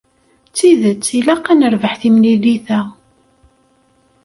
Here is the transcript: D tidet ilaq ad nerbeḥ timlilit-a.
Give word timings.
D 0.47 0.51
tidet 0.55 1.07
ilaq 1.17 1.45
ad 1.51 1.57
nerbeḥ 1.59 1.93
timlilit-a. 2.01 2.81